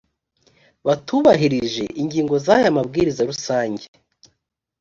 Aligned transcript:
batubahirije 0.87 1.83
ingingo 2.01 2.35
z’aya 2.45 2.75
mabwiriza 2.77 3.21
rusange 3.29 3.85